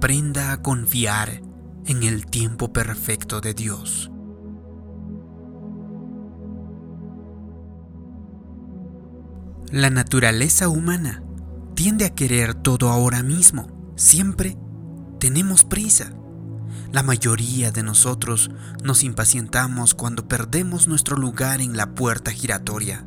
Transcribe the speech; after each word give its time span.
aprenda 0.00 0.52
a 0.52 0.62
confiar 0.62 1.42
en 1.84 2.04
el 2.04 2.24
tiempo 2.24 2.72
perfecto 2.72 3.42
de 3.42 3.52
Dios. 3.52 4.10
La 9.70 9.90
naturaleza 9.90 10.70
humana 10.70 11.22
tiende 11.74 12.06
a 12.06 12.14
querer 12.14 12.54
todo 12.54 12.88
ahora 12.88 13.22
mismo. 13.22 13.92
Siempre 13.94 14.56
tenemos 15.18 15.66
prisa. 15.66 16.14
La 16.92 17.02
mayoría 17.02 17.70
de 17.70 17.82
nosotros 17.82 18.50
nos 18.82 19.04
impacientamos 19.04 19.94
cuando 19.94 20.26
perdemos 20.26 20.88
nuestro 20.88 21.18
lugar 21.18 21.60
en 21.60 21.76
la 21.76 21.94
puerta 21.94 22.30
giratoria. 22.30 23.04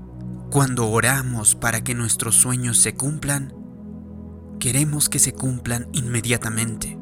Cuando 0.52 0.88
oramos 0.92 1.56
para 1.56 1.84
que 1.84 1.96
nuestros 1.96 2.36
sueños 2.36 2.78
se 2.78 2.94
cumplan, 2.94 3.52
queremos 4.64 5.10
que 5.10 5.20
se 5.20 5.34
cumplan 5.34 5.90
inmediatamente. 5.92 6.98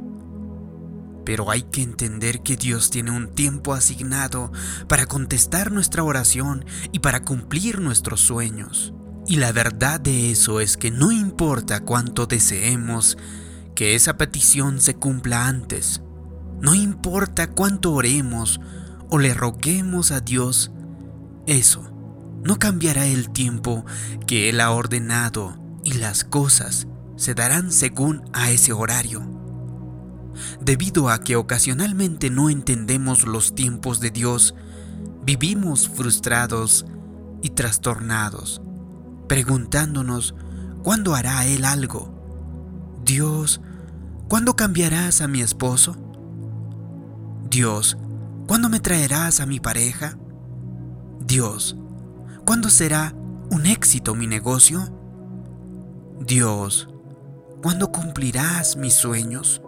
Pero 1.23 1.51
hay 1.51 1.61
que 1.61 1.83
entender 1.83 2.41
que 2.41 2.57
Dios 2.57 2.89
tiene 2.89 3.11
un 3.11 3.35
tiempo 3.35 3.75
asignado 3.75 4.51
para 4.87 5.05
contestar 5.05 5.71
nuestra 5.71 6.03
oración 6.03 6.65
y 6.91 6.97
para 7.01 7.23
cumplir 7.23 7.79
nuestros 7.79 8.19
sueños. 8.19 8.95
Y 9.27 9.35
la 9.35 9.51
verdad 9.51 9.99
de 9.99 10.31
eso 10.31 10.59
es 10.59 10.75
que 10.75 10.89
no 10.89 11.11
importa 11.11 11.81
cuánto 11.81 12.25
deseemos 12.25 13.19
que 13.75 13.93
esa 13.93 14.17
petición 14.17 14.81
se 14.81 14.95
cumpla 14.95 15.47
antes, 15.47 16.01
no 16.61 16.73
importa 16.73 17.51
cuánto 17.51 17.93
oremos 17.93 18.59
o 19.11 19.19
le 19.19 19.35
roguemos 19.35 20.09
a 20.09 20.19
Dios, 20.19 20.71
eso 21.45 21.91
no 22.43 22.57
cambiará 22.57 23.05
el 23.05 23.29
tiempo 23.29 23.85
que 24.25 24.49
Él 24.49 24.61
ha 24.61 24.71
ordenado 24.71 25.59
y 25.83 25.93
las 25.93 26.23
cosas 26.23 26.87
se 27.21 27.35
darán 27.35 27.71
según 27.71 28.23
a 28.33 28.49
ese 28.49 28.73
horario. 28.73 29.21
Debido 30.59 31.09
a 31.09 31.19
que 31.19 31.35
ocasionalmente 31.35 32.31
no 32.31 32.49
entendemos 32.49 33.27
los 33.27 33.53
tiempos 33.53 33.99
de 33.99 34.09
Dios, 34.09 34.55
vivimos 35.23 35.87
frustrados 35.87 36.87
y 37.43 37.51
trastornados 37.51 38.59
preguntándonos 39.31 40.35
cuándo 40.83 41.15
hará 41.15 41.45
Él 41.45 41.63
algo. 41.63 42.99
Dios, 43.05 43.61
¿cuándo 44.27 44.57
cambiarás 44.57 45.21
a 45.21 45.29
mi 45.29 45.41
esposo? 45.41 45.95
Dios, 47.49 47.97
¿cuándo 48.45 48.67
me 48.67 48.81
traerás 48.81 49.39
a 49.39 49.45
mi 49.45 49.61
pareja? 49.61 50.17
Dios, 51.21 51.77
¿cuándo 52.45 52.69
será 52.69 53.13
un 53.49 53.67
éxito 53.67 54.15
mi 54.15 54.27
negocio? 54.27 54.89
Dios, 56.19 56.89
¿cuándo 57.61 57.91
cumplirás 57.91 58.75
mis 58.75 58.93
sueños? 58.93 59.61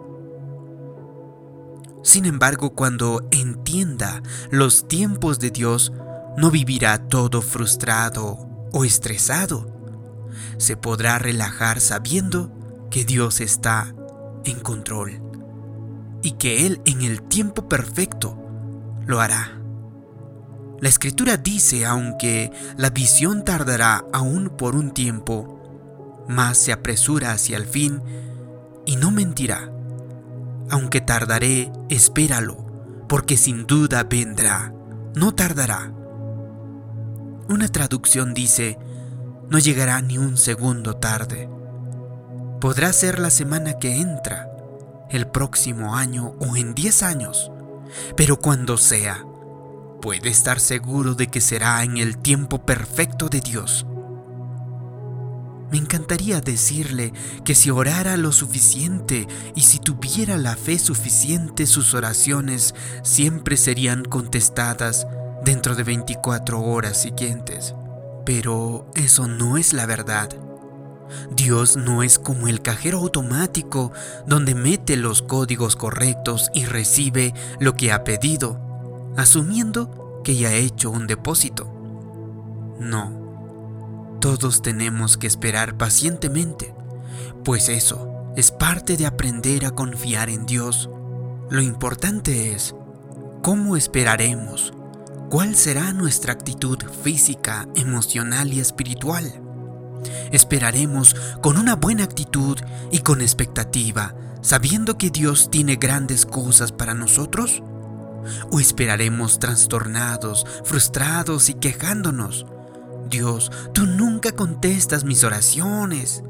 Sin 2.02 2.26
embargo, 2.26 2.74
cuando 2.74 3.26
entienda 3.30 4.22
los 4.50 4.86
tiempos 4.88 5.38
de 5.38 5.50
Dios, 5.50 5.92
no 6.36 6.50
vivirá 6.50 6.98
todo 7.08 7.40
frustrado 7.40 8.68
o 8.72 8.84
estresado, 8.84 9.66
se 10.58 10.76
podrá 10.76 11.18
relajar 11.18 11.80
sabiendo 11.80 12.52
que 12.90 13.04
Dios 13.04 13.40
está 13.40 13.94
en 14.44 14.60
control 14.60 15.22
y 16.22 16.32
que 16.32 16.66
Él 16.66 16.80
en 16.84 17.02
el 17.02 17.22
tiempo 17.22 17.68
perfecto 17.68 18.36
lo 19.06 19.20
hará. 19.20 19.60
La 20.80 20.88
escritura 20.88 21.36
dice, 21.36 21.86
aunque 21.86 22.52
la 22.76 22.90
visión 22.90 23.44
tardará 23.44 24.04
aún 24.12 24.50
por 24.50 24.74
un 24.76 24.90
tiempo, 24.90 25.63
más 26.28 26.58
se 26.58 26.72
apresura 26.72 27.32
hacia 27.32 27.56
el 27.56 27.66
fin 27.66 28.02
y 28.86 28.96
no 28.96 29.10
mentirá. 29.10 29.70
Aunque 30.70 31.00
tardaré, 31.00 31.70
espéralo, 31.88 33.04
porque 33.08 33.36
sin 33.36 33.66
duda 33.66 34.04
vendrá, 34.04 34.72
no 35.14 35.34
tardará. 35.34 35.92
Una 37.48 37.68
traducción 37.68 38.34
dice, 38.34 38.78
no 39.50 39.58
llegará 39.58 40.00
ni 40.00 40.18
un 40.18 40.36
segundo 40.36 40.96
tarde. 40.96 41.48
Podrá 42.60 42.92
ser 42.92 43.18
la 43.18 43.30
semana 43.30 43.78
que 43.78 44.00
entra, 44.00 44.50
el 45.10 45.26
próximo 45.26 45.94
año 45.94 46.34
o 46.40 46.56
en 46.56 46.74
diez 46.74 47.02
años, 47.02 47.50
pero 48.16 48.38
cuando 48.38 48.78
sea, 48.78 49.24
puede 50.00 50.30
estar 50.30 50.60
seguro 50.60 51.14
de 51.14 51.28
que 51.28 51.40
será 51.40 51.82
en 51.84 51.98
el 51.98 52.18
tiempo 52.18 52.64
perfecto 52.64 53.28
de 53.28 53.40
Dios. 53.40 53.86
Me 55.70 55.78
encantaría 55.78 56.40
decirle 56.40 57.12
que 57.44 57.54
si 57.54 57.70
orara 57.70 58.16
lo 58.16 58.32
suficiente 58.32 59.26
y 59.54 59.62
si 59.62 59.78
tuviera 59.78 60.36
la 60.36 60.56
fe 60.56 60.78
suficiente, 60.78 61.66
sus 61.66 61.94
oraciones 61.94 62.74
siempre 63.02 63.56
serían 63.56 64.04
contestadas 64.04 65.06
dentro 65.44 65.74
de 65.74 65.82
24 65.82 66.60
horas 66.60 67.00
siguientes. 67.00 67.74
Pero 68.24 68.90
eso 68.94 69.26
no 69.26 69.56
es 69.56 69.72
la 69.72 69.86
verdad. 69.86 70.28
Dios 71.30 71.76
no 71.76 72.02
es 72.02 72.18
como 72.18 72.48
el 72.48 72.62
cajero 72.62 72.98
automático 72.98 73.92
donde 74.26 74.54
mete 74.54 74.96
los 74.96 75.22
códigos 75.22 75.76
correctos 75.76 76.50
y 76.54 76.64
recibe 76.64 77.34
lo 77.60 77.74
que 77.74 77.92
ha 77.92 78.04
pedido, 78.04 78.60
asumiendo 79.16 80.22
que 80.24 80.36
ya 80.36 80.48
ha 80.48 80.54
hecho 80.54 80.90
un 80.90 81.06
depósito. 81.06 81.70
No. 82.80 83.23
Todos 84.24 84.62
tenemos 84.62 85.18
que 85.18 85.26
esperar 85.26 85.76
pacientemente, 85.76 86.74
pues 87.44 87.68
eso 87.68 88.32
es 88.38 88.52
parte 88.52 88.96
de 88.96 89.04
aprender 89.04 89.66
a 89.66 89.72
confiar 89.72 90.30
en 90.30 90.46
Dios. 90.46 90.88
Lo 91.50 91.60
importante 91.60 92.52
es 92.52 92.74
cómo 93.42 93.76
esperaremos 93.76 94.72
¿Cuál 95.28 95.54
será 95.54 95.92
nuestra 95.92 96.32
actitud 96.32 96.78
física, 97.02 97.68
emocional 97.74 98.50
y 98.50 98.60
espiritual? 98.60 99.42
Esperaremos 100.32 101.14
con 101.42 101.58
una 101.58 101.76
buena 101.76 102.04
actitud 102.04 102.56
y 102.90 103.00
con 103.00 103.20
expectativa, 103.20 104.14
sabiendo 104.40 104.96
que 104.96 105.10
Dios 105.10 105.50
tiene 105.50 105.76
grandes 105.76 106.24
cosas 106.24 106.72
para 106.72 106.94
nosotros? 106.94 107.62
¿O 108.50 108.58
esperaremos 108.58 109.38
trastornados, 109.38 110.46
frustrados 110.64 111.50
y 111.50 111.54
quejándonos? 111.54 112.46
Dios, 113.08 113.50
tú 113.72 113.86
nunca 113.86 114.32
contestas 114.32 115.04
mis 115.04 115.24
oraciones. 115.24 116.22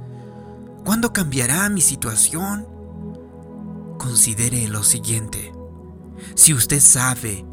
¿Cuándo 0.84 1.12
cambiará 1.12 1.68
mi 1.68 1.80
situación? 1.80 2.66
Considere 3.98 4.68
lo 4.68 4.82
siguiente. 4.82 5.52
Si 6.34 6.52
usted 6.52 6.80
sabe 6.80 7.44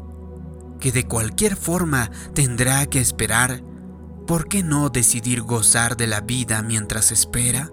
que 0.80 0.92
de 0.92 1.06
cualquier 1.06 1.56
forma 1.56 2.10
tendrá 2.34 2.86
que 2.86 3.00
esperar, 3.00 3.62
¿por 4.26 4.48
qué 4.48 4.62
no 4.62 4.88
decidir 4.90 5.42
gozar 5.42 5.96
de 5.96 6.06
la 6.06 6.20
vida 6.20 6.62
mientras 6.62 7.12
espera? 7.12 7.70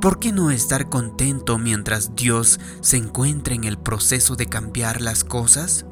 ¿Por 0.00 0.18
qué 0.18 0.32
no 0.32 0.50
estar 0.50 0.88
contento 0.88 1.58
mientras 1.58 2.14
Dios 2.14 2.60
se 2.80 2.96
encuentra 2.96 3.54
en 3.54 3.64
el 3.64 3.78
proceso 3.78 4.36
de 4.36 4.46
cambiar 4.46 5.00
las 5.00 5.24
cosas? 5.24 5.86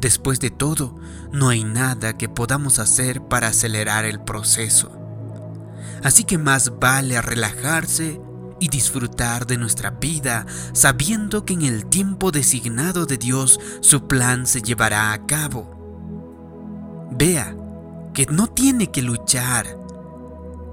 Después 0.00 0.40
de 0.40 0.50
todo, 0.50 0.96
no 1.30 1.50
hay 1.50 1.62
nada 1.62 2.16
que 2.16 2.28
podamos 2.28 2.78
hacer 2.78 3.20
para 3.22 3.48
acelerar 3.48 4.06
el 4.06 4.20
proceso. 4.20 4.90
Así 6.02 6.24
que 6.24 6.38
más 6.38 6.78
vale 6.80 7.20
relajarse 7.20 8.20
y 8.58 8.68
disfrutar 8.68 9.46
de 9.46 9.58
nuestra 9.58 9.90
vida 9.90 10.46
sabiendo 10.72 11.44
que 11.44 11.52
en 11.52 11.62
el 11.62 11.86
tiempo 11.86 12.30
designado 12.30 13.04
de 13.04 13.18
Dios 13.18 13.60
su 13.80 14.06
plan 14.06 14.46
se 14.46 14.62
llevará 14.62 15.12
a 15.12 15.26
cabo. 15.26 17.08
Vea 17.10 17.54
que 18.14 18.24
no 18.26 18.46
tiene 18.46 18.90
que 18.90 19.02
luchar, 19.02 19.66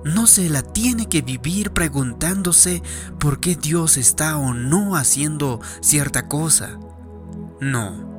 no 0.06 0.26
se 0.28 0.50
la 0.50 0.62
tiene 0.62 1.10
que 1.10 1.22
vivir 1.22 1.72
preguntándose 1.72 2.82
por 3.20 3.42
qué 3.42 3.56
Dios 3.56 3.98
está 3.98 4.38
o 4.38 4.54
no 4.54 4.96
haciendo 4.96 5.60
cierta 5.82 6.30
cosa. 6.30 6.80
No. 7.60 8.17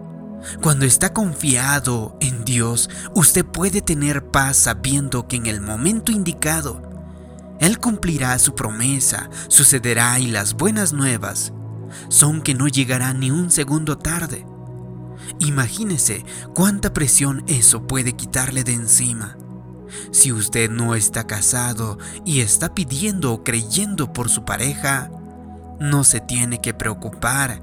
Cuando 0.63 0.85
está 0.85 1.13
confiado 1.13 2.17
en 2.21 2.45
Dios, 2.45 2.89
usted 3.15 3.45
puede 3.45 3.83
tener 3.83 4.31
paz 4.31 4.57
sabiendo 4.57 5.27
que 5.29 5.37
en 5.37 5.47
el 5.47 5.61
momento 5.61 6.13
indicado 6.13 6.83
él 7.61 7.79
cumplirá 7.79 8.39
su 8.39 8.55
promesa, 8.55 9.31
sucederá 9.49 10.19
y 10.21 10.29
las 10.29 10.55
buenas 10.55 10.93
nuevas 10.93 11.53
son 12.09 12.43
que 12.43 12.55
no 12.55 12.69
llegará 12.69 13.13
ni 13.15 13.31
un 13.31 13.51
segundo 13.51 13.99
tarde. 13.99 14.47
Imagínese 15.41 16.25
cuánta 16.55 16.93
presión 16.93 17.45
eso 17.47 17.87
puede 17.87 18.15
quitarle 18.15 18.65
de 18.65 18.75
encima. 18.75 19.37
Si 20.13 20.33
usted 20.33 20.71
no 20.71 20.95
está 20.95 21.27
casado 21.27 21.99
y 22.25 22.41
está 22.41 22.75
pidiendo 22.75 23.33
o 23.33 23.43
creyendo 23.43 24.13
por 24.13 24.29
su 24.29 24.45
pareja, 24.45 25.11
no 25.81 26.05
se 26.05 26.21
tiene 26.21 26.61
que 26.61 26.75
preocupar. 26.75 27.63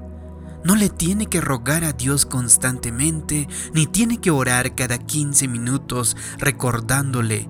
No 0.66 0.74
le 0.74 0.88
tiene 0.88 1.26
que 1.26 1.40
rogar 1.40 1.84
a 1.84 1.92
Dios 1.92 2.26
constantemente, 2.26 3.48
ni 3.72 3.86
tiene 3.86 4.18
que 4.18 4.32
orar 4.32 4.74
cada 4.74 4.98
15 4.98 5.46
minutos 5.46 6.16
recordándole 6.38 7.48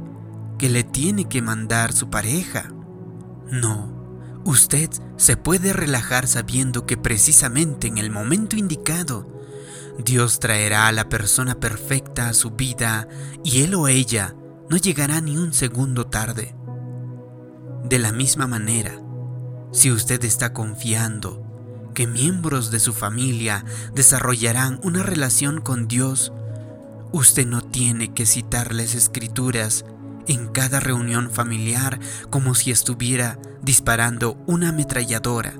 que 0.58 0.68
le 0.68 0.84
tiene 0.84 1.26
que 1.26 1.40
mandar 1.40 1.94
su 1.94 2.10
pareja. 2.10 2.70
No, 3.50 3.96
Usted 4.46 4.90
se 5.16 5.36
puede 5.36 5.72
relajar 5.72 6.28
sabiendo 6.28 6.86
que 6.86 6.96
precisamente 6.96 7.88
en 7.88 7.98
el 7.98 8.10
momento 8.10 8.54
indicado, 8.54 9.26
Dios 9.98 10.38
traerá 10.38 10.86
a 10.86 10.92
la 10.92 11.08
persona 11.08 11.58
perfecta 11.58 12.28
a 12.28 12.32
su 12.32 12.52
vida 12.52 13.08
y 13.42 13.62
él 13.62 13.74
o 13.74 13.88
ella 13.88 14.36
no 14.70 14.76
llegará 14.76 15.20
ni 15.20 15.36
un 15.36 15.52
segundo 15.52 16.06
tarde. 16.06 16.54
De 17.82 17.98
la 17.98 18.12
misma 18.12 18.46
manera, 18.46 19.00
si 19.72 19.90
usted 19.90 20.22
está 20.24 20.52
confiando 20.52 21.45
que 21.96 22.06
miembros 22.06 22.70
de 22.70 22.78
su 22.78 22.92
familia 22.92 23.64
desarrollarán 23.94 24.78
una 24.82 25.02
relación 25.02 25.62
con 25.62 25.88
Dios, 25.88 26.30
usted 27.10 27.46
no 27.46 27.62
tiene 27.62 28.12
que 28.12 28.26
citarles 28.26 28.94
escrituras 28.94 29.86
en 30.26 30.48
cada 30.48 30.78
reunión 30.78 31.30
familiar 31.30 31.98
como 32.28 32.54
si 32.54 32.70
estuviera 32.70 33.38
disparando 33.62 34.36
una 34.46 34.68
ametralladora. 34.68 35.54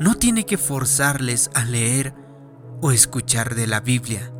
No 0.00 0.14
tiene 0.14 0.46
que 0.46 0.56
forzarles 0.56 1.50
a 1.52 1.66
leer 1.66 2.14
o 2.80 2.90
escuchar 2.90 3.54
de 3.54 3.66
la 3.66 3.80
Biblia. 3.80 4.32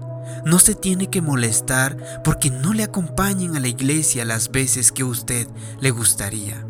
No 0.46 0.58
se 0.58 0.74
tiene 0.74 1.10
que 1.10 1.20
molestar 1.20 2.22
porque 2.24 2.50
no 2.50 2.72
le 2.72 2.84
acompañen 2.84 3.54
a 3.54 3.60
la 3.60 3.68
iglesia 3.68 4.24
las 4.24 4.50
veces 4.50 4.92
que 4.92 5.04
usted 5.04 5.46
le 5.78 5.90
gustaría. 5.90 6.67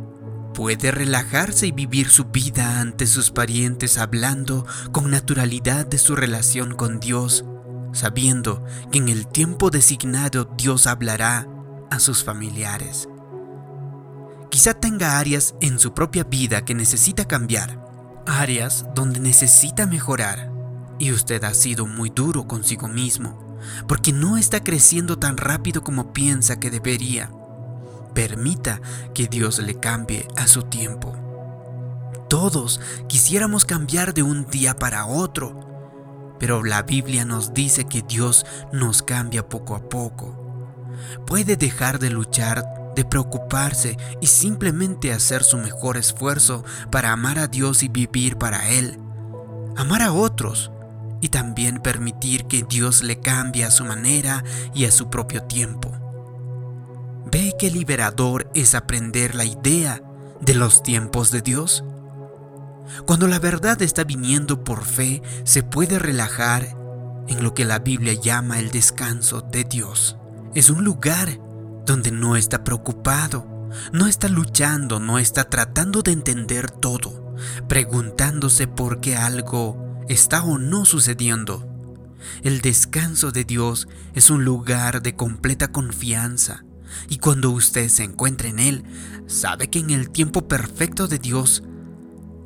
Puede 0.58 0.90
relajarse 0.90 1.69
y 1.69 1.70
vivir 1.70 2.08
su 2.08 2.25
vida 2.25 2.81
ante 2.81 3.06
sus 3.06 3.31
parientes 3.31 3.96
hablando 3.96 4.66
con 4.90 5.08
naturalidad 5.08 5.87
de 5.87 5.99
su 5.99 6.16
relación 6.16 6.75
con 6.75 6.99
Dios, 6.99 7.44
sabiendo 7.93 8.64
que 8.90 8.99
en 8.99 9.08
el 9.08 9.28
tiempo 9.28 9.70
designado 9.70 10.52
Dios 10.58 10.88
hablará 10.88 11.46
a 11.93 12.00
sus 12.00 12.25
familiares. 12.25 13.08
Quizá 14.50 14.75
tenga 14.75 15.20
áreas 15.20 15.55
en 15.60 15.78
su 15.78 15.94
propia 15.94 16.25
vida 16.25 16.64
que 16.64 16.75
necesita 16.75 17.28
cambiar, 17.28 17.78
áreas 18.26 18.84
donde 18.96 19.20
necesita 19.20 19.87
mejorar, 19.87 20.50
y 20.99 21.12
usted 21.12 21.44
ha 21.44 21.55
sido 21.55 21.87
muy 21.87 22.10
duro 22.10 22.49
consigo 22.49 22.88
mismo, 22.88 23.56
porque 23.87 24.12
no 24.12 24.37
está 24.37 24.64
creciendo 24.64 25.20
tan 25.20 25.37
rápido 25.37 25.84
como 25.84 26.12
piensa 26.12 26.58
que 26.58 26.69
debería. 26.72 27.31
Permita 28.19 28.81
que 29.15 29.29
Dios 29.29 29.61
le 29.61 29.79
cambie 29.79 30.26
a 30.37 30.49
su 30.49 30.65
tiempo. 30.65 31.15
Todos 32.29 32.81
quisiéramos 33.06 33.65
cambiar 33.65 34.12
de 34.12 34.25
un 34.25 34.44
día 34.50 34.75
para 34.75 35.06
otro, 35.06 36.35
pero 36.41 36.65
la 36.65 36.82
Biblia 36.82 37.25
nos 37.25 37.55
dice 37.55 37.85
que 37.85 38.03
Dios 38.03 38.44
nos 38.73 39.05
cambia 39.05 39.49
poco 39.49 39.76
a 39.76 39.88
poco 39.88 40.44
puede 41.29 41.56
dejar 41.56 42.00
de 42.00 42.11
luchar, 42.11 42.65
de 42.97 43.05
preocuparse 43.05 43.97
y 44.20 44.26
simplemente 44.26 45.12
hacer 45.12 45.44
su 45.44 45.56
mejor 45.56 45.97
esfuerzo 45.97 46.65
para 46.91 47.12
amar 47.12 47.38
a 47.38 47.47
Dios 47.47 47.85
y 47.85 47.88
vivir 47.88 48.37
para 48.37 48.69
Él. 48.69 48.99
Amar 49.76 50.03
a 50.03 50.12
otros 50.12 50.73
y 51.20 51.29
también 51.29 51.79
permitir 51.79 52.47
que 52.47 52.65
Dios 52.69 53.05
le 53.05 53.20
cambie 53.20 53.65
a 53.65 53.70
su 53.70 53.85
manera 53.85 54.43
y 54.75 54.87
a 54.87 54.91
su 54.91 55.09
propio 55.09 55.44
tiempo. 55.44 56.07
¿Ve 57.31 57.55
qué 57.59 57.71
liberador 57.71 58.51
es 58.55 58.75
aprender 58.75 59.35
la 59.35 59.45
idea 59.45 60.01
de 60.41 60.55
los 60.55 60.83
tiempos 60.83 61.31
de 61.31 61.43
Dios? 61.43 61.85
Cuando 63.05 63.27
la 63.27 63.39
verdad 63.39 63.83
está 63.83 64.05
viniendo 64.05 64.65
por 64.65 64.85
fe, 64.85 65.21
se 65.45 65.63
puede 65.63 65.99
relajar 65.99 66.75
en 67.27 67.43
lo 67.43 67.53
que 67.53 67.67
la 67.67 67.81
Biblia 67.81 68.15
llama 68.15 68.59
el 68.59 68.71
descanso 68.71 69.43
de 69.43 69.65
Dios. 69.65 70.17
Es 70.55 70.71
un 70.71 70.85
lugar 70.85 71.39
donde 71.85 72.13
no 72.13 72.35
está 72.35 72.65
preocupado, 72.65 73.69
no 73.93 74.07
está 74.07 74.29
luchando, 74.29 74.99
no 74.99 75.19
está 75.19 75.45
tratando 75.45 76.01
de 76.01 76.13
entender 76.13 76.71
todo, 76.71 77.37
preguntándose 77.69 78.69
por 78.69 79.01
qué 79.01 79.17
algo 79.17 80.03
está 80.09 80.45
o 80.45 80.57
no 80.57 80.87
sucediendo. 80.87 81.69
El 82.43 82.63
descanso 82.63 83.33
de 83.33 83.45
Dios 83.45 83.87
es 84.15 84.31
un 84.31 84.47
lugar 84.47 85.03
de 85.03 85.15
completa 85.15 85.69
confianza 85.69 86.65
y 87.08 87.19
cuando 87.19 87.50
usted 87.50 87.88
se 87.88 88.05
encuentra 88.05 88.49
en 88.49 88.58
Él, 88.58 88.85
sabe 89.26 89.69
que 89.69 89.79
en 89.79 89.90
el 89.90 90.11
tiempo 90.11 90.49
perfecto 90.49 91.08
de 91.08 91.19
Dios, 91.19 91.62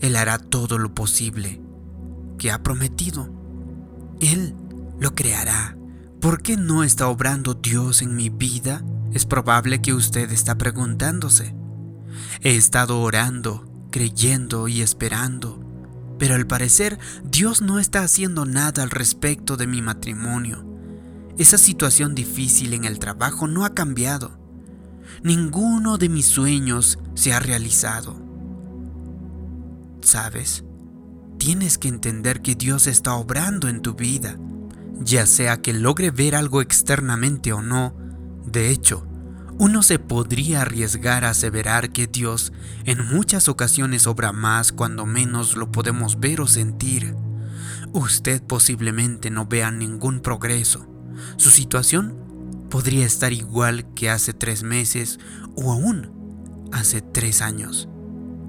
Él 0.00 0.16
hará 0.16 0.38
todo 0.38 0.78
lo 0.78 0.94
posible 0.94 1.60
que 2.38 2.50
ha 2.50 2.62
prometido. 2.62 3.32
Él 4.20 4.54
lo 4.98 5.14
creará 5.14 5.76
¿Por 6.22 6.40
qué 6.40 6.56
no 6.56 6.84
está 6.84 7.08
obrando 7.08 7.54
Dios 7.54 8.00
en 8.00 8.14
mi 8.14 8.28
vida? 8.28 8.84
Es 9.12 9.26
probable 9.26 9.82
que 9.82 9.92
usted 9.92 10.30
está 10.30 10.56
preguntándose. 10.56 11.52
He 12.42 12.54
estado 12.54 13.00
orando, 13.00 13.68
creyendo 13.90 14.68
y 14.68 14.82
esperando, 14.82 15.58
pero 16.20 16.36
al 16.36 16.46
parecer 16.46 17.00
Dios 17.24 17.60
no 17.60 17.80
está 17.80 18.04
haciendo 18.04 18.46
nada 18.46 18.84
al 18.84 18.90
respecto 18.90 19.56
de 19.56 19.66
mi 19.66 19.82
matrimonio. 19.82 20.64
Esa 21.38 21.58
situación 21.58 22.14
difícil 22.14 22.74
en 22.74 22.84
el 22.84 22.98
trabajo 22.98 23.46
no 23.46 23.64
ha 23.64 23.74
cambiado. 23.74 24.38
Ninguno 25.22 25.98
de 25.98 26.08
mis 26.08 26.26
sueños 26.26 26.98
se 27.14 27.32
ha 27.32 27.40
realizado. 27.40 28.16
¿Sabes? 30.00 30.64
Tienes 31.38 31.78
que 31.78 31.88
entender 31.88 32.42
que 32.42 32.54
Dios 32.54 32.86
está 32.86 33.14
obrando 33.14 33.68
en 33.68 33.82
tu 33.82 33.94
vida 33.94 34.36
ya 35.04 35.26
sea 35.26 35.60
que 35.60 35.72
logre 35.72 36.10
ver 36.10 36.34
algo 36.34 36.60
externamente 36.60 37.52
o 37.52 37.62
no. 37.62 37.94
De 38.46 38.70
hecho, 38.70 39.06
uno 39.58 39.82
se 39.82 39.98
podría 39.98 40.62
arriesgar 40.62 41.24
a 41.24 41.30
aseverar 41.30 41.90
que 41.90 42.06
Dios 42.06 42.52
en 42.84 43.06
muchas 43.06 43.48
ocasiones 43.48 44.06
obra 44.06 44.32
más 44.32 44.72
cuando 44.72 45.06
menos 45.06 45.56
lo 45.56 45.70
podemos 45.70 46.20
ver 46.20 46.40
o 46.40 46.46
sentir. 46.46 47.14
Usted 47.92 48.42
posiblemente 48.42 49.30
no 49.30 49.46
vea 49.46 49.70
ningún 49.70 50.20
progreso. 50.20 50.86
Su 51.36 51.50
situación 51.50 52.16
podría 52.70 53.06
estar 53.06 53.32
igual 53.32 53.92
que 53.94 54.10
hace 54.10 54.32
tres 54.32 54.62
meses 54.62 55.18
o 55.54 55.72
aún 55.72 56.10
hace 56.72 57.02
tres 57.02 57.42
años. 57.42 57.88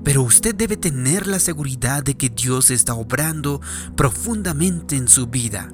Pero 0.04 0.22
usted 0.22 0.54
debe 0.54 0.78
tener 0.78 1.28
la 1.28 1.40
seguridad 1.40 2.04
de 2.04 2.16
que 2.16 2.30
Dios 2.30 2.72
está 2.72 2.94
obrando 2.94 3.62
profundamente 3.96 4.96
en 4.96 5.08
su 5.08 5.28
vida 5.28 5.74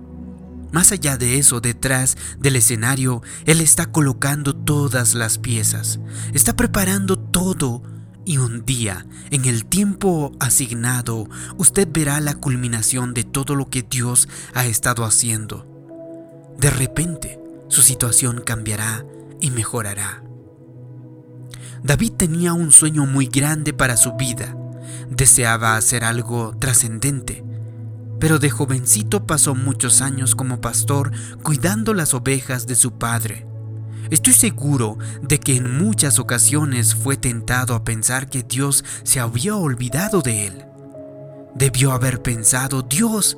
más 0.71 0.91
allá 0.91 1.17
de 1.17 1.39
eso, 1.39 1.61
detrás 1.61 2.15
del 2.37 2.55
escenario, 2.55 3.23
Él 3.45 3.61
está 3.61 3.91
colocando 3.91 4.55
todas 4.55 5.15
las 5.15 5.39
piezas, 5.39 5.99
está 6.33 6.55
preparando 6.55 7.17
todo 7.17 7.81
y 8.23 8.37
un 8.37 8.65
día, 8.65 9.07
en 9.31 9.45
el 9.45 9.65
tiempo 9.65 10.31
asignado, 10.39 11.27
usted 11.57 11.87
verá 11.91 12.19
la 12.19 12.35
culminación 12.35 13.15
de 13.15 13.23
todo 13.23 13.55
lo 13.55 13.69
que 13.69 13.81
Dios 13.81 14.29
ha 14.53 14.67
estado 14.67 15.05
haciendo. 15.05 15.78
De 16.59 16.69
repente, 16.69 17.39
su 17.67 17.81
situación 17.81 18.41
cambiará 18.45 19.05
y 19.39 19.51
mejorará. 19.51 20.23
David 21.83 22.13
tenía 22.13 22.53
un 22.53 22.71
sueño 22.71 23.05
muy 23.05 23.27
grande 23.27 23.73
para 23.73 23.97
su 23.97 24.13
vida. 24.13 24.55
Deseaba 25.09 25.77
hacer 25.77 26.03
algo 26.03 26.55
trascendente 26.59 27.43
pero 28.19 28.37
de 28.37 28.49
jovencito 28.49 29.25
pasó 29.25 29.55
muchos 29.55 30.01
años 30.01 30.35
como 30.35 30.59
pastor 30.61 31.11
cuidando 31.41 31.93
las 31.93 32.13
ovejas 32.13 32.67
de 32.67 32.75
su 32.75 32.91
padre. 32.91 33.47
Estoy 34.09 34.33
seguro 34.33 34.97
de 35.21 35.39
que 35.39 35.55
en 35.55 35.77
muchas 35.77 36.19
ocasiones 36.19 36.95
fue 36.95 37.15
tentado 37.15 37.75
a 37.75 37.83
pensar 37.83 38.29
que 38.29 38.43
Dios 38.43 38.83
se 39.03 39.19
había 39.19 39.55
olvidado 39.55 40.21
de 40.21 40.47
él. 40.47 40.65
Debió 41.55 41.91
haber 41.91 42.21
pensado, 42.21 42.81
Dios, 42.81 43.37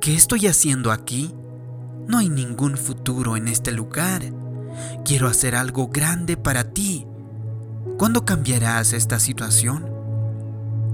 ¿qué 0.00 0.14
estoy 0.14 0.46
haciendo 0.46 0.92
aquí? 0.92 1.34
No 2.06 2.18
hay 2.18 2.28
ningún 2.28 2.76
futuro 2.76 3.36
en 3.36 3.48
este 3.48 3.72
lugar. 3.72 4.22
Quiero 5.04 5.28
hacer 5.28 5.54
algo 5.54 5.88
grande 5.88 6.36
para 6.36 6.72
ti. 6.72 7.06
¿Cuándo 7.98 8.24
cambiarás 8.24 8.92
esta 8.92 9.20
situación? 9.20 9.90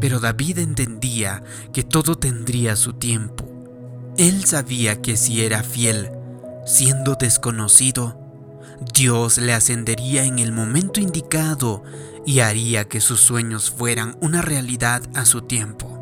Pero 0.01 0.21
David 0.21 0.59
entendía 0.59 1.43
que 1.73 1.83
todo 1.83 2.17
tendría 2.17 2.77
su 2.77 2.95
tiempo. 2.95 3.47
Él 4.17 4.45
sabía 4.45 5.01
que 5.01 5.17
si 5.17 5.45
era 5.45 5.63
fiel, 5.63 6.11
siendo 6.67 7.15
desconocido, 7.15 8.19
Dios 8.95 9.39
le 9.39 9.55
ascendería 9.55 10.25
en 10.25 10.39
el 10.39 10.53
momento 10.53 11.01
indicado 11.01 11.83
y 12.27 12.41
haría 12.41 12.89
que 12.89 13.01
sus 13.01 13.21
sueños 13.21 13.71
fueran 13.71 14.17
una 14.21 14.43
realidad 14.43 15.03
a 15.15 15.25
su 15.25 15.43
tiempo. 15.43 15.95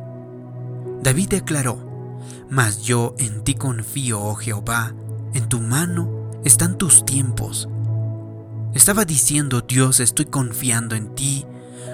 David 1.03 1.29
declaró, 1.29 1.86
Mas 2.49 2.83
yo 2.83 3.15
en 3.19 3.43
ti 3.43 3.55
confío, 3.55 4.21
oh 4.21 4.35
Jehová, 4.35 4.95
en 5.35 5.49
tu 5.49 5.61
mano 5.61 6.31
están 6.45 6.79
tus 6.79 7.05
tiempos. 7.05 7.69
Estaba 8.75 9.05
diciendo, 9.05 9.63
Dios, 9.63 10.01
estoy 10.01 10.27
confiando 10.27 10.95
en 10.95 11.15
ti 11.15 11.47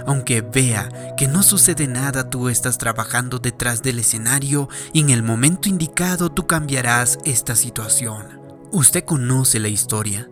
aunque 0.07 0.41
vea 0.41 1.15
que 1.17 1.29
no 1.29 1.43
sucede 1.43 1.87
nada, 1.87 2.29
tú 2.29 2.49
estás 2.49 2.79
trabajando 2.79 3.39
detrás 3.39 3.83
del 3.83 3.99
escenario 3.99 4.69
y 4.93 5.01
en 5.01 5.11
el 5.11 5.23
momento 5.23 5.69
indicado 5.69 6.31
tú 6.31 6.47
cambiarás 6.47 7.19
esta 7.25 7.55
situación. 7.55 8.41
Usted 8.71 9.05
conoce 9.05 9.61
la 9.61 9.69
historia. 9.69 10.29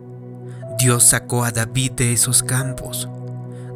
Dios 0.77 1.03
sacó 1.03 1.45
a 1.45 1.51
David 1.51 1.91
de 1.93 2.13
esos 2.13 2.43
campos. 2.43 3.07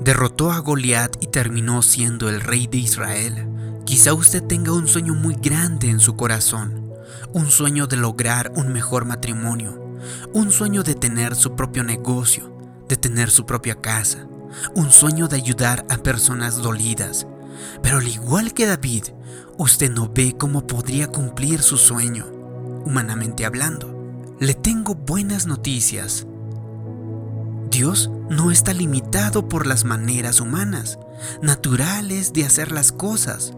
derrotó 0.02 0.52
a 0.52 0.60
Goliat 0.60 1.16
y 1.22 1.28
terminó 1.28 1.82
siendo 1.82 2.30
el 2.30 2.42
rey 2.42 2.68
de 2.68 2.78
Israel. 2.78 3.48
Quizá 3.86 4.16
usted 4.16 4.44
tenga 4.44 4.74
un 4.74 4.88
sueño 4.88 5.14
muy 5.14 5.36
grande 5.36 5.92
en 5.92 6.00
su 6.00 6.16
corazón, 6.16 6.92
un 7.34 7.52
sueño 7.52 7.86
de 7.86 7.98
lograr 7.98 8.52
un 8.56 8.74
mejor 8.74 9.06
matrimonio, 9.06 10.00
un 10.34 10.52
sueño 10.52 10.82
de 10.82 10.96
tener 10.96 11.36
su 11.36 11.56
propio 11.56 11.84
negocio, 11.84 12.52
de 12.90 12.98
tener 12.98 13.30
su 13.30 13.46
propia 13.46 13.76
casa, 13.76 14.28
un 14.74 14.92
sueño 14.92 15.28
de 15.28 15.36
ayudar 15.36 15.86
a 15.90 15.98
personas 15.98 16.58
dolidas. 16.58 17.28
Pero 17.84 17.98
al 18.00 18.08
igual 18.08 18.56
que 18.56 18.66
David, 18.66 19.04
usted 19.60 19.92
no 19.92 20.12
ve 20.12 20.36
cómo 20.36 20.66
podría 20.66 21.08
cumplir 21.08 21.62
su 21.62 21.78
sueño, 21.78 22.26
humanamente 22.86 23.46
hablando. 23.46 24.36
Le 24.40 24.56
tengo 24.56 24.96
buenas 24.96 25.46
noticias. 25.46 26.26
Dios 27.70 28.10
no 28.32 28.50
está 28.50 28.74
limitado 28.74 29.48
por 29.48 29.68
las 29.68 29.84
maneras 29.86 30.40
humanas, 30.40 30.98
naturales 31.44 32.34
de 32.34 32.46
hacer 32.46 32.72
las 32.72 32.92
cosas. 32.92 33.54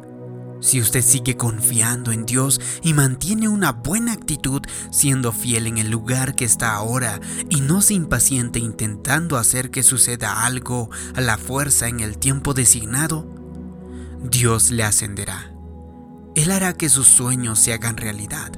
Si 0.60 0.82
usted 0.82 1.04
sigue 1.04 1.38
confiando 1.38 2.12
en 2.12 2.26
Dios 2.26 2.60
y 2.82 2.94
mantiene 2.94 3.48
una 3.48 3.72
buena 3.72 4.14
actitud 4.14 4.62
siendo 4.92 5.32
fiel 5.32 5.68
en 5.68 5.78
el 5.78 5.92
lugar 5.92 6.36
que 6.36 6.46
está 6.46 6.74
ahora 6.74 7.20
y 7.50 7.62
no 7.62 7.82
se 7.82 7.94
impaciente 7.94 8.60
intentando 8.60 9.38
hacer 9.38 9.70
que 9.70 9.84
suceda 9.84 10.46
algo 10.46 10.90
a 11.16 11.22
la 11.22 11.38
fuerza 11.38 11.88
en 11.88 12.00
el 12.00 12.18
tiempo 12.18 12.54
designado, 12.54 13.28
Dios 14.24 14.72
le 14.72 14.84
ascenderá. 14.84 15.54
Él 16.36 16.52
hará 16.52 16.74
que 16.74 16.90
sus 16.90 17.08
sueños 17.08 17.60
se 17.60 17.74
hagan 17.74 17.98
realidad. 17.98 18.52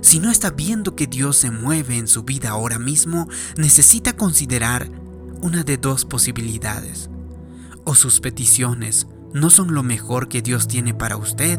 Si 0.00 0.18
no 0.18 0.30
está 0.30 0.50
viendo 0.50 0.96
que 0.96 1.06
Dios 1.06 1.36
se 1.36 1.50
mueve 1.50 1.96
en 1.96 2.08
su 2.08 2.24
vida 2.24 2.50
ahora 2.50 2.78
mismo, 2.78 3.28
necesita 3.56 4.14
considerar 4.14 4.88
una 5.40 5.62
de 5.64 5.76
dos 5.76 6.04
posibilidades. 6.04 7.08
O 7.84 7.94
sus 7.94 8.20
peticiones 8.20 9.06
no 9.34 9.50
son 9.50 9.74
lo 9.74 9.82
mejor 9.82 10.28
que 10.28 10.40
Dios 10.40 10.68
tiene 10.68 10.94
para 10.94 11.18
usted, 11.18 11.58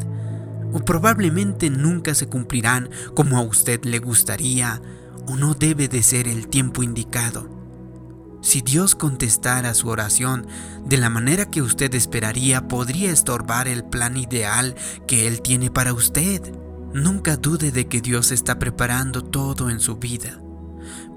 o 0.71 0.79
probablemente 0.79 1.69
nunca 1.69 2.15
se 2.15 2.27
cumplirán 2.27 2.89
como 3.13 3.37
a 3.37 3.41
usted 3.41 3.83
le 3.83 3.99
gustaría, 3.99 4.81
o 5.27 5.35
no 5.35 5.53
debe 5.53 5.87
de 5.87 6.01
ser 6.01 6.27
el 6.27 6.47
tiempo 6.47 6.83
indicado. 6.83 7.49
Si 8.41 8.61
Dios 8.61 8.95
contestara 8.95 9.73
su 9.73 9.89
oración 9.89 10.47
de 10.85 10.97
la 10.97 11.09
manera 11.09 11.49
que 11.49 11.61
usted 11.61 11.93
esperaría, 11.95 12.67
podría 12.67 13.11
estorbar 13.11 13.67
el 13.67 13.83
plan 13.83 14.17
ideal 14.17 14.75
que 15.07 15.27
Él 15.27 15.41
tiene 15.41 15.69
para 15.71 15.93
usted. 15.93 16.41
Nunca 16.93 17.37
dude 17.37 17.71
de 17.71 17.87
que 17.87 18.01
Dios 18.01 18.31
está 18.31 18.57
preparando 18.57 19.23
todo 19.23 19.69
en 19.69 19.79
su 19.79 19.97
vida. 19.97 20.39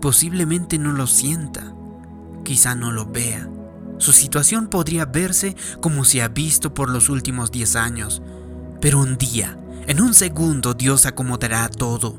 Posiblemente 0.01 0.79
no 0.79 0.93
lo 0.93 1.07
sienta, 1.07 1.75
quizá 2.45 2.75
no 2.75 2.93
lo 2.93 3.07
vea, 3.07 3.49
su 3.99 4.13
situación 4.13 4.69
podría 4.69 5.05
verse 5.05 5.57
como 5.81 6.05
se 6.05 6.23
ha 6.23 6.29
visto 6.29 6.73
por 6.73 6.89
los 6.89 7.09
últimos 7.09 7.51
10 7.51 7.77
años, 7.77 8.23
pero 8.81 9.01
un 9.01 9.19
día, 9.19 9.59
en 9.87 10.01
un 10.01 10.15
segundo, 10.15 10.75
Dios 10.75 11.07
acomodará 11.07 11.69
todo. 11.69 12.17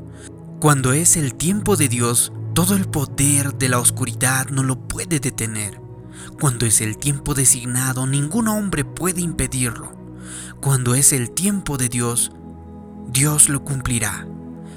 Cuando 0.59 0.91
es 0.91 1.15
el 1.15 1.35
tiempo 1.35 1.77
de 1.77 1.87
Dios, 1.87 2.33
todo 2.53 2.75
el 2.75 2.85
poder 2.85 3.53
de 3.55 3.69
la 3.69 3.79
oscuridad 3.79 4.49
no 4.49 4.63
lo 4.63 4.87
puede 4.87 5.19
detener. 5.19 5.79
Cuando 6.39 6.65
es 6.65 6.81
el 6.81 6.97
tiempo 6.97 7.33
designado, 7.33 8.07
ningún 8.07 8.49
hombre 8.49 8.83
puede 8.83 9.21
impedirlo. 9.21 9.93
Cuando 10.59 10.95
es 10.95 11.13
el 11.13 11.31
tiempo 11.31 11.77
de 11.77 11.87
Dios, 11.87 12.31
Dios 13.07 13.47
lo 13.47 13.63
cumplirá. 13.63 14.27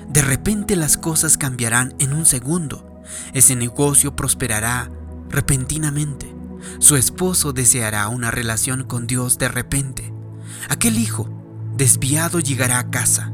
De 0.08 0.22
repente 0.22 0.76
las 0.76 0.96
cosas 0.96 1.36
cambiarán 1.36 1.94
en 1.98 2.12
un 2.12 2.26
segundo. 2.26 3.02
Ese 3.32 3.56
negocio 3.56 4.14
prosperará 4.14 4.90
repentinamente. 5.28 6.31
Su 6.78 6.96
esposo 6.96 7.52
deseará 7.52 8.08
una 8.08 8.30
relación 8.30 8.84
con 8.84 9.06
Dios 9.06 9.38
de 9.38 9.48
repente. 9.48 10.12
Aquel 10.68 10.98
hijo 10.98 11.28
desviado 11.76 12.40
llegará 12.40 12.78
a 12.78 12.90
casa. 12.90 13.32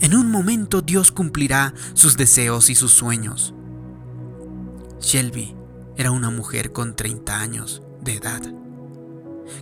En 0.00 0.14
un 0.14 0.30
momento 0.30 0.82
Dios 0.82 1.12
cumplirá 1.12 1.74
sus 1.94 2.16
deseos 2.16 2.70
y 2.70 2.74
sus 2.74 2.92
sueños. 2.92 3.54
Shelby 5.00 5.54
era 5.96 6.10
una 6.10 6.30
mujer 6.30 6.72
con 6.72 6.96
30 6.96 7.38
años 7.38 7.82
de 8.00 8.14
edad, 8.14 8.42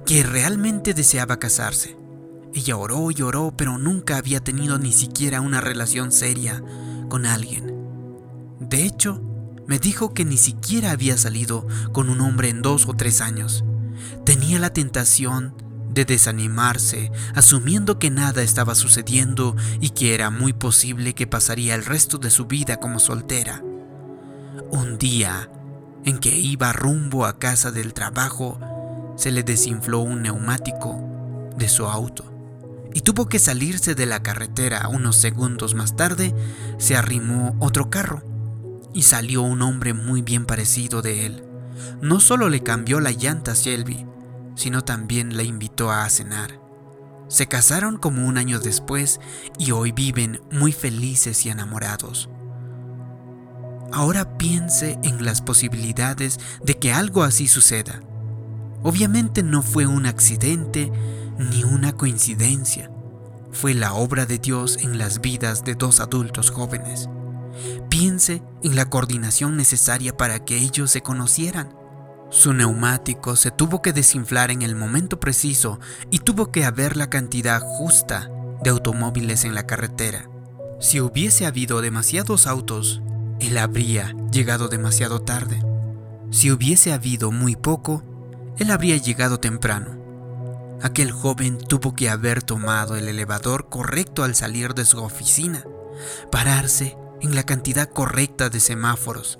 que 0.06 0.22
realmente 0.22 0.94
deseaba 0.94 1.38
casarse. 1.38 1.96
Ella 2.52 2.76
oró 2.76 3.10
y 3.10 3.22
oró, 3.22 3.52
pero 3.56 3.78
nunca 3.78 4.16
había 4.16 4.40
tenido 4.40 4.78
ni 4.78 4.92
siquiera 4.92 5.40
una 5.40 5.60
relación 5.60 6.10
seria 6.12 6.62
con 7.08 7.26
alguien. 7.26 7.74
De 8.60 8.84
hecho, 8.84 9.22
me 9.70 9.78
dijo 9.78 10.12
que 10.14 10.24
ni 10.24 10.36
siquiera 10.36 10.90
había 10.90 11.16
salido 11.16 11.64
con 11.92 12.10
un 12.10 12.20
hombre 12.22 12.48
en 12.48 12.60
dos 12.60 12.88
o 12.88 12.94
tres 12.94 13.20
años. 13.20 13.62
Tenía 14.26 14.58
la 14.58 14.72
tentación 14.72 15.54
de 15.94 16.04
desanimarse, 16.04 17.12
asumiendo 17.36 17.96
que 18.00 18.10
nada 18.10 18.42
estaba 18.42 18.74
sucediendo 18.74 19.54
y 19.80 19.90
que 19.90 20.12
era 20.12 20.28
muy 20.30 20.52
posible 20.52 21.14
que 21.14 21.28
pasaría 21.28 21.76
el 21.76 21.84
resto 21.84 22.18
de 22.18 22.30
su 22.30 22.46
vida 22.46 22.78
como 22.78 22.98
soltera. 22.98 23.62
Un 24.72 24.98
día, 24.98 25.48
en 26.04 26.18
que 26.18 26.36
iba 26.36 26.72
rumbo 26.72 27.24
a 27.24 27.38
casa 27.38 27.70
del 27.70 27.94
trabajo, 27.94 28.58
se 29.14 29.30
le 29.30 29.44
desinfló 29.44 30.00
un 30.00 30.22
neumático 30.22 30.98
de 31.56 31.68
su 31.68 31.86
auto 31.86 32.24
y 32.92 33.02
tuvo 33.02 33.28
que 33.28 33.38
salirse 33.38 33.94
de 33.94 34.06
la 34.06 34.20
carretera. 34.20 34.88
Unos 34.88 35.14
segundos 35.14 35.76
más 35.76 35.94
tarde, 35.94 36.34
se 36.78 36.96
arrimó 36.96 37.54
otro 37.60 37.88
carro 37.88 38.29
y 38.92 39.02
salió 39.02 39.42
un 39.42 39.62
hombre 39.62 39.94
muy 39.94 40.22
bien 40.22 40.46
parecido 40.46 41.02
de 41.02 41.26
él. 41.26 41.44
No 42.00 42.20
solo 42.20 42.48
le 42.48 42.62
cambió 42.62 43.00
la 43.00 43.10
llanta 43.10 43.52
a 43.52 43.54
Shelby, 43.54 44.06
sino 44.54 44.82
también 44.82 45.36
la 45.36 45.42
invitó 45.42 45.90
a 45.90 46.08
cenar. 46.08 46.60
Se 47.28 47.46
casaron 47.46 47.96
como 47.96 48.26
un 48.26 48.38
año 48.38 48.58
después 48.58 49.20
y 49.58 49.70
hoy 49.70 49.92
viven 49.92 50.40
muy 50.50 50.72
felices 50.72 51.46
y 51.46 51.50
enamorados. 51.50 52.28
Ahora 53.92 54.36
piense 54.36 54.98
en 55.02 55.24
las 55.24 55.40
posibilidades 55.40 56.38
de 56.64 56.78
que 56.78 56.92
algo 56.92 57.22
así 57.22 57.48
suceda. 57.48 58.00
Obviamente 58.82 59.42
no 59.42 59.62
fue 59.62 59.86
un 59.86 60.06
accidente 60.06 60.90
ni 61.38 61.64
una 61.64 61.92
coincidencia. 61.92 62.90
Fue 63.52 63.74
la 63.74 63.94
obra 63.94 64.26
de 64.26 64.38
Dios 64.38 64.78
en 64.80 64.98
las 64.98 65.20
vidas 65.20 65.64
de 65.64 65.74
dos 65.74 66.00
adultos 66.00 66.50
jóvenes. 66.50 67.08
Piense 67.88 68.42
en 68.62 68.76
la 68.76 68.88
coordinación 68.88 69.56
necesaria 69.56 70.16
para 70.16 70.44
que 70.44 70.56
ellos 70.56 70.90
se 70.90 71.02
conocieran. 71.02 71.74
Su 72.30 72.52
neumático 72.52 73.34
se 73.34 73.50
tuvo 73.50 73.82
que 73.82 73.92
desinflar 73.92 74.50
en 74.50 74.62
el 74.62 74.76
momento 74.76 75.18
preciso 75.18 75.80
y 76.10 76.20
tuvo 76.20 76.52
que 76.52 76.64
haber 76.64 76.96
la 76.96 77.10
cantidad 77.10 77.60
justa 77.60 78.30
de 78.62 78.70
automóviles 78.70 79.44
en 79.44 79.54
la 79.54 79.66
carretera. 79.66 80.28
Si 80.80 81.00
hubiese 81.00 81.44
habido 81.44 81.80
demasiados 81.80 82.46
autos, 82.46 83.02
él 83.40 83.58
habría 83.58 84.14
llegado 84.30 84.68
demasiado 84.68 85.22
tarde. 85.22 85.60
Si 86.30 86.50
hubiese 86.50 86.92
habido 86.92 87.32
muy 87.32 87.56
poco, 87.56 88.04
él 88.58 88.70
habría 88.70 88.96
llegado 88.96 89.40
temprano. 89.40 89.98
Aquel 90.82 91.10
joven 91.10 91.58
tuvo 91.58 91.94
que 91.94 92.08
haber 92.08 92.42
tomado 92.42 92.96
el 92.96 93.08
elevador 93.08 93.68
correcto 93.68 94.22
al 94.22 94.34
salir 94.34 94.74
de 94.74 94.84
su 94.84 95.02
oficina, 95.02 95.64
pararse 96.30 96.96
en 97.20 97.34
la 97.34 97.44
cantidad 97.44 97.88
correcta 97.88 98.50
de 98.50 98.60
semáforos. 98.60 99.38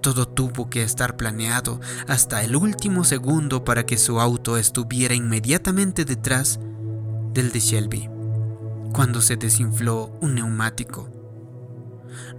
Todo 0.00 0.26
tuvo 0.26 0.68
que 0.68 0.82
estar 0.82 1.16
planeado 1.16 1.80
hasta 2.08 2.42
el 2.42 2.56
último 2.56 3.04
segundo 3.04 3.64
para 3.64 3.86
que 3.86 3.98
su 3.98 4.20
auto 4.20 4.56
estuviera 4.56 5.14
inmediatamente 5.14 6.04
detrás 6.04 6.58
del 7.32 7.52
de 7.52 7.60
Shelby, 7.60 8.10
cuando 8.92 9.22
se 9.22 9.36
desinfló 9.36 10.16
un 10.20 10.34
neumático. 10.34 11.08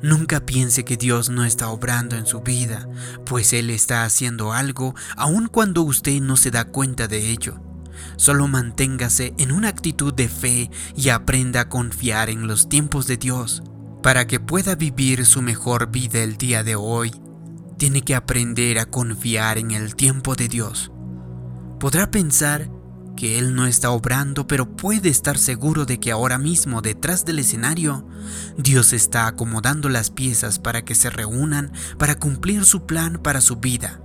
Nunca 0.01 0.45
piense 0.45 0.83
que 0.83 0.97
Dios 0.97 1.29
no 1.29 1.45
está 1.45 1.69
obrando 1.69 2.15
en 2.15 2.25
su 2.25 2.41
vida, 2.41 2.87
pues 3.25 3.53
Él 3.53 3.69
está 3.69 4.03
haciendo 4.03 4.53
algo 4.53 4.93
aun 5.15 5.47
cuando 5.47 5.81
usted 5.83 6.19
no 6.21 6.35
se 6.35 6.51
da 6.51 6.65
cuenta 6.65 7.07
de 7.07 7.31
ello. 7.31 7.59
Solo 8.17 8.47
manténgase 8.47 9.33
en 9.37 9.51
una 9.51 9.69
actitud 9.69 10.13
de 10.13 10.27
fe 10.27 10.69
y 10.95 11.09
aprenda 11.09 11.61
a 11.61 11.69
confiar 11.69 12.29
en 12.29 12.47
los 12.47 12.67
tiempos 12.67 13.07
de 13.07 13.17
Dios. 13.17 13.63
Para 14.03 14.27
que 14.27 14.41
pueda 14.41 14.75
vivir 14.75 15.25
su 15.25 15.41
mejor 15.41 15.89
vida 15.89 16.21
el 16.23 16.35
día 16.35 16.61
de 16.61 16.75
hoy, 16.75 17.13
tiene 17.77 18.01
que 18.01 18.15
aprender 18.15 18.77
a 18.77 18.85
confiar 18.85 19.57
en 19.57 19.71
el 19.71 19.95
tiempo 19.95 20.35
de 20.35 20.49
Dios. 20.49 20.91
Podrá 21.79 22.11
pensar 22.11 22.69
que 23.15 23.39
Él 23.39 23.55
no 23.55 23.65
está 23.65 23.91
obrando, 23.91 24.45
pero 24.45 24.75
puede 24.75 25.07
estar 25.07 25.37
seguro 25.37 25.85
de 25.85 26.01
que 26.01 26.11
ahora 26.11 26.37
mismo 26.37 26.81
detrás 26.81 27.23
del 27.23 27.39
escenario, 27.39 28.05
Dios 28.57 28.91
está 28.91 29.25
acomodando 29.25 29.87
las 29.87 30.09
piezas 30.09 30.59
para 30.59 30.83
que 30.83 30.95
se 30.95 31.09
reúnan 31.09 31.71
para 31.97 32.15
cumplir 32.15 32.65
su 32.65 32.85
plan 32.85 33.21
para 33.23 33.39
su 33.39 33.55
vida. 33.55 34.02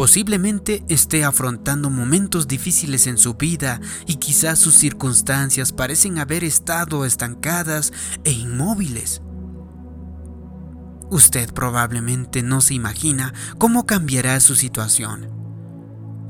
Posiblemente 0.00 0.82
esté 0.88 1.24
afrontando 1.26 1.90
momentos 1.90 2.48
difíciles 2.48 3.06
en 3.06 3.18
su 3.18 3.34
vida 3.34 3.82
y 4.06 4.14
quizás 4.14 4.58
sus 4.58 4.74
circunstancias 4.74 5.72
parecen 5.72 6.18
haber 6.18 6.42
estado 6.42 7.04
estancadas 7.04 7.92
e 8.24 8.32
inmóviles. 8.32 9.20
Usted 11.10 11.52
probablemente 11.52 12.42
no 12.42 12.62
se 12.62 12.72
imagina 12.72 13.34
cómo 13.58 13.84
cambiará 13.84 14.40
su 14.40 14.54
situación. 14.54 15.28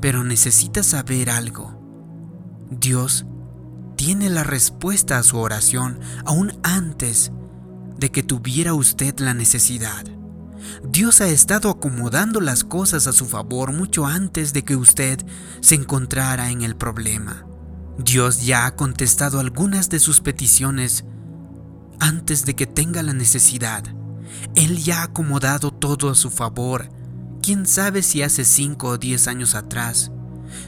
Pero 0.01 0.25
necesita 0.25 0.83
saber 0.83 1.29
algo. 1.29 2.67
Dios 2.69 3.25
tiene 3.95 4.29
la 4.29 4.43
respuesta 4.43 5.17
a 5.17 5.23
su 5.23 5.37
oración 5.37 5.97
aún 6.25 6.59
antes 6.63 7.31
de 7.97 8.11
que 8.11 8.21
tuviera 8.21 8.73
usted 8.73 9.17
la 9.19 9.33
necesidad. 9.33 10.03
Dios 10.83 11.21
ha 11.21 11.27
estado 11.27 11.69
acomodando 11.69 12.41
las 12.41 12.63
cosas 12.63 13.07
a 13.07 13.13
su 13.13 13.25
favor 13.25 13.71
mucho 13.71 14.05
antes 14.05 14.53
de 14.53 14.63
que 14.63 14.75
usted 14.75 15.25
se 15.61 15.75
encontrara 15.75 16.51
en 16.51 16.61
el 16.61 16.75
problema. 16.75 17.45
Dios 17.97 18.45
ya 18.45 18.65
ha 18.65 18.75
contestado 18.75 19.39
algunas 19.39 19.89
de 19.89 19.99
sus 19.99 20.21
peticiones 20.21 21.05
antes 21.99 22.45
de 22.45 22.55
que 22.55 22.67
tenga 22.67 23.03
la 23.03 23.13
necesidad. 23.13 23.83
Él 24.55 24.77
ya 24.77 25.01
ha 25.01 25.03
acomodado 25.03 25.71
todo 25.71 26.09
a 26.09 26.15
su 26.15 26.29
favor. 26.29 26.89
¿Quién 27.41 27.65
sabe 27.65 28.01
si 28.01 28.21
hace 28.21 28.45
cinco 28.45 28.89
o 28.89 28.97
diez 28.97 29.27
años 29.27 29.55
atrás 29.55 30.11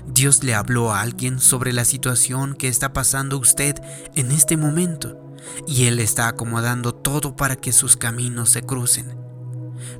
Dios 0.07 0.43
le 0.43 0.53
habló 0.53 0.91
a 0.91 1.01
alguien 1.01 1.39
sobre 1.39 1.73
la 1.73 1.85
situación 1.85 2.55
que 2.55 2.67
está 2.67 2.93
pasando 2.93 3.37
usted 3.37 3.75
en 4.15 4.31
este 4.31 4.57
momento 4.57 5.35
y 5.67 5.85
Él 5.85 5.99
está 5.99 6.27
acomodando 6.27 6.93
todo 6.93 7.35
para 7.35 7.55
que 7.55 7.71
sus 7.71 7.97
caminos 7.97 8.49
se 8.49 8.63
crucen. 8.63 9.22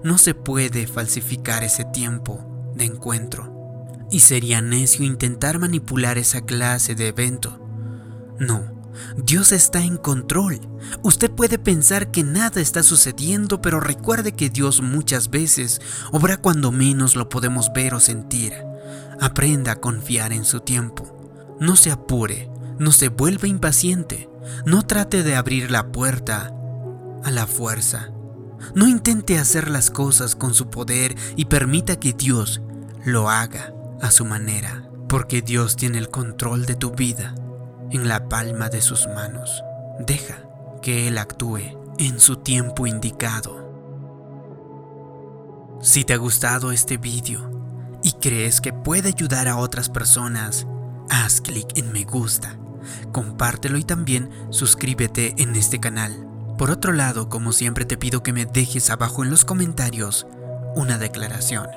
No 0.03 0.17
se 0.17 0.33
puede 0.35 0.87
falsificar 0.87 1.63
ese 1.63 1.85
tiempo 1.85 2.73
de 2.75 2.85
encuentro 2.85 3.53
y 4.09 4.19
sería 4.19 4.61
necio 4.61 5.03
intentar 5.05 5.59
manipular 5.59 6.17
esa 6.17 6.41
clase 6.41 6.93
de 6.95 7.07
evento. 7.07 7.59
No, 8.39 8.73
Dios 9.17 9.51
está 9.51 9.83
en 9.83 9.97
control. 9.97 10.59
Usted 11.01 11.31
puede 11.31 11.57
pensar 11.57 12.11
que 12.11 12.23
nada 12.23 12.61
está 12.61 12.83
sucediendo, 12.83 13.61
pero 13.61 13.79
recuerde 13.79 14.33
que 14.33 14.49
Dios 14.49 14.81
muchas 14.81 15.29
veces 15.29 15.81
obra 16.11 16.37
cuando 16.37 16.71
menos 16.71 17.15
lo 17.15 17.29
podemos 17.29 17.71
ver 17.73 17.95
o 17.95 17.99
sentir. 17.99 18.53
Aprenda 19.19 19.73
a 19.73 19.79
confiar 19.79 20.31
en 20.31 20.45
su 20.45 20.59
tiempo. 20.59 21.57
No 21.59 21.75
se 21.75 21.91
apure, 21.91 22.51
no 22.77 22.91
se 22.91 23.09
vuelva 23.09 23.47
impaciente, 23.47 24.29
no 24.65 24.83
trate 24.83 25.23
de 25.23 25.35
abrir 25.35 25.71
la 25.71 25.91
puerta 25.91 26.53
a 27.23 27.31
la 27.31 27.47
fuerza. 27.47 28.12
No 28.75 28.87
intente 28.87 29.39
hacer 29.39 29.69
las 29.69 29.91
cosas 29.91 30.35
con 30.35 30.53
su 30.53 30.69
poder 30.69 31.15
y 31.35 31.45
permita 31.45 31.99
que 31.99 32.13
Dios 32.13 32.61
lo 33.05 33.29
haga 33.29 33.73
a 34.01 34.11
su 34.11 34.25
manera, 34.25 34.89
porque 35.07 35.41
Dios 35.41 35.75
tiene 35.75 35.97
el 35.97 36.09
control 36.09 36.65
de 36.65 36.75
tu 36.75 36.91
vida 36.91 37.35
en 37.91 38.07
la 38.07 38.27
palma 38.27 38.69
de 38.69 38.81
sus 38.81 39.07
manos. 39.07 39.63
Deja 39.99 40.43
que 40.81 41.07
Él 41.07 41.17
actúe 41.17 41.59
en 41.97 42.19
su 42.19 42.37
tiempo 42.37 42.87
indicado. 42.87 43.63
Si 45.81 46.03
te 46.03 46.13
ha 46.13 46.17
gustado 46.17 46.71
este 46.71 46.97
vídeo 46.97 47.51
y 48.03 48.13
crees 48.13 48.61
que 48.61 48.73
puede 48.73 49.09
ayudar 49.09 49.47
a 49.47 49.57
otras 49.57 49.89
personas, 49.89 50.65
haz 51.09 51.41
clic 51.41 51.77
en 51.77 51.91
me 51.91 52.03
gusta, 52.03 52.57
compártelo 53.11 53.77
y 53.77 53.83
también 53.83 54.29
suscríbete 54.49 55.35
en 55.37 55.55
este 55.55 55.79
canal. 55.79 56.32
Por 56.63 56.71
otro 56.71 56.93
lado, 56.93 57.27
como 57.27 57.51
siempre 57.51 57.83
te 57.83 57.97
pido 57.97 58.23
que 58.23 58.31
me 58.31 58.45
dejes 58.45 58.89
abajo 58.89 59.21
en 59.21 59.29
los 59.29 59.43
comentarios 59.43 60.25
una 60.77 60.97
declaración. 60.97 61.67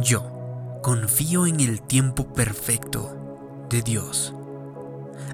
Yo 0.00 0.80
confío 0.82 1.46
en 1.46 1.60
el 1.60 1.82
tiempo 1.82 2.32
perfecto 2.32 3.66
de 3.68 3.82
Dios. 3.82 4.32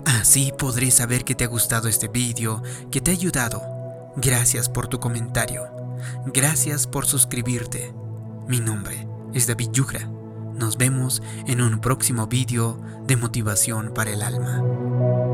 Así 0.05 0.53
podré 0.59 0.91
saber 0.91 1.23
que 1.23 1.37
te 1.37 1.45
ha 1.45 1.47
gustado 1.47 1.87
este 1.87 2.09
vídeo, 2.09 2.61
que 2.91 3.01
te 3.01 3.13
ha 3.13 3.15
ayudado. 3.15 3.63
Gracias 4.17 4.69
por 4.69 4.89
tu 4.89 4.99
comentario. 4.99 5.63
Gracias 6.27 6.89
por 6.89 7.07
suscribirte. 7.07 7.95
Mi 8.49 8.59
nombre 8.59 9.07
es 9.35 9.47
David 9.47 9.71
Yugra. 9.71 10.11
Nos 10.55 10.77
vemos 10.77 11.23
en 11.47 11.63
un 11.63 11.81
próximo 11.81 12.27
vídeo 12.27 12.81
de 13.07 13.17
motivación 13.17 13.95
para 13.95 14.11
el 14.11 14.21
alma. 14.21 15.28